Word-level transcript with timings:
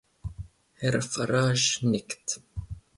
Herr 0.79 0.99
Farage 1.03 1.77
nickt. 1.87 2.41